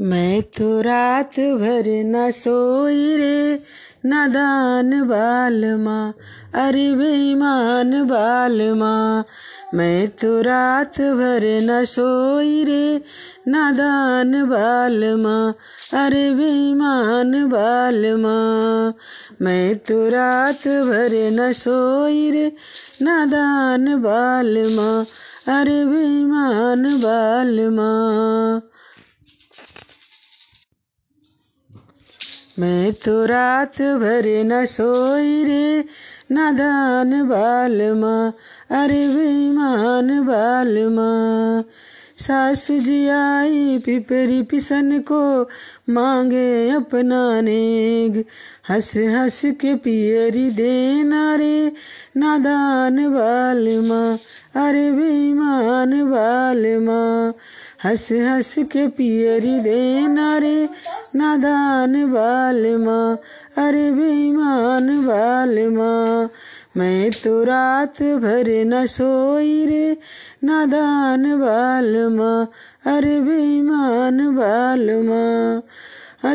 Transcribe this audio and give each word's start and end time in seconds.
मैं 0.00 0.42
तो 0.42 0.80
रात 0.80 1.40
भर 1.40 1.84
न 2.06 2.30
सोई 2.30 3.16
रे 3.16 3.62
नादान 4.06 4.90
बाल 5.02 5.64
माँ, 5.76 6.14
अरे 6.54 6.92
बेईमान 6.94 8.04
बाल 8.04 8.60
माँ। 8.72 9.24
मैं 9.74 10.08
तो 10.08 10.40
रात 10.40 11.00
भर 11.00 11.60
न 11.62 11.84
सोई 11.84 12.64
रे 12.64 13.00
नादान 13.48 14.44
बाल 14.44 15.14
माँ, 15.14 15.54
अरे 15.94 16.34
बेईमान 16.34 17.48
बाल 17.48 18.14
माँ। 18.16 18.94
मैं 19.42 19.76
तो 19.78 20.08
रात 20.08 20.68
भर 20.68 21.30
न 21.32 21.52
सोई 21.52 22.30
रे 22.30 22.52
नादान 23.02 23.96
बाल 24.02 24.56
माँ, 24.76 25.06
अरे 25.60 25.84
बेईमान 25.84 27.00
बाल 27.00 27.68
माँ। 27.70 28.65
मैं 32.58 32.92
तो 32.92 33.24
रात 33.26 33.80
भर 34.00 34.26
न 34.46 34.64
सोई 34.66 35.44
रे 35.44 35.84
नादान 36.30 37.10
बाल 37.28 37.82
माँ, 37.92 38.32
अरे 38.70 39.08
बेईमान 39.08 40.08
बाल 40.24 40.78
माँ। 40.88 41.64
सासु 42.18 42.78
जी 42.78 43.08
आई 43.08 43.78
पिपरी 43.78 44.42
पिसन 44.42 44.98
को 45.00 45.20
मांगे 45.90 46.70
अपना 46.70 47.40
नेग, 47.40 48.24
हंस 48.70 48.96
हंस 48.96 49.40
के 49.60 49.74
पियरी 49.74 50.50
देना 50.50 51.34
रे 51.36 51.72
नादान 52.16 52.96
बाल 53.14 53.68
माँ। 53.86 54.18
अरे 54.56 54.92
बेईमान 54.92 55.90
बाल 56.10 56.66
माँ, 56.80 57.34
हंस 57.84 58.12
हंस 58.12 58.54
के 58.72 58.86
पियरी 58.88 59.58
देना 59.60 60.38
रे 60.38 60.68
नादान 61.16 62.12
बाल 62.12 62.76
माँ, 62.76 63.16
अरे 63.58 63.90
बेईमान 63.90 64.88
बाल 65.06 65.58
माँ। 65.68 66.30
मैं 66.76 67.10
तो 67.10 67.42
रात 67.44 68.02
भर 68.02 68.48
न 68.66 68.86
सोई 68.86 69.66
रे, 69.66 69.96
नादान 70.44 71.38
बाल 71.40 71.96
माँ, 72.08 72.50
अरे 72.86 73.20
बेईमान 73.20 74.26
बाल 74.36 74.90
माँ। 74.90 75.62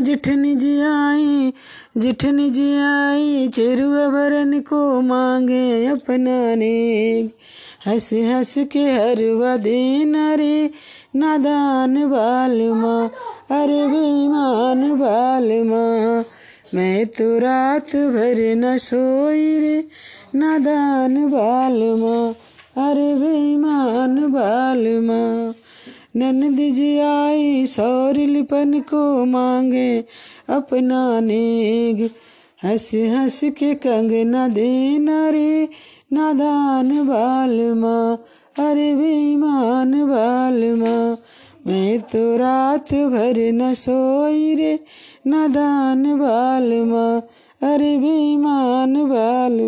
जिठनी 0.02 0.56
जी 0.56 0.82
आई, 0.82 1.54
जिठनी 1.98 2.50
जी 2.50 2.74
आई, 2.78 3.48
चेरुआ 3.48 4.08
भरन 4.08 4.60
को 4.60 5.02
मांगे 5.02 5.86
अपना 5.86 6.56
ने 6.56 7.30
हंस 7.88 8.10
हंस 8.14 8.54
के 8.72 8.84
हरवा 8.92 9.56
देना 9.58 10.34
रे 10.36 10.70
नादान 11.16 11.96
बाल 12.10 12.62
माँ 12.82 13.04
अरे 13.58 13.88
बेईमान 13.88 14.82
बाल 15.00 15.50
माँ 15.64 16.24
मैं 16.74 17.06
तो 17.18 17.38
रात 17.40 17.96
भर 18.14 18.40
न 18.58 18.78
सोई 18.78 19.60
रे 19.60 19.78
नादान 20.36 21.16
बाल 21.30 21.80
माँ 22.02 22.24
अरे 22.86 23.14
बेईमान 23.16 24.20
बाल 24.32 24.88
माँ 25.08 25.54
ननद 26.16 26.60
जी 26.76 26.98
आई 27.00 27.66
सौर 27.66 28.16
लिपन 28.30 28.80
को 28.90 29.04
मांगे 29.26 30.04
अपना 30.50 31.20
नेग, 31.20 32.10
हंस 32.64 32.90
हंस 32.94 33.40
के 33.58 33.74
कंगना 33.84 34.48
देना 34.48 35.30
रे 35.30 35.68
नादान 36.12 36.90
बाल 37.08 37.60
माँ 37.80 38.18
अरे 38.60 38.94
बेईमान 38.96 39.94
बाल 40.08 40.64
माँ 40.76 41.18
मैं 41.68 42.00
तो 42.12 42.24
रात 42.38 42.94
भर 43.14 43.38
न 43.54 43.74
सोई 43.74 44.56
रे, 44.56 44.74
नादान 45.28 46.04
बाल 46.20 46.70
माँ 46.92 47.22
अरे 47.64 47.96
बेईमान 47.98 48.96
बाल 49.08 49.62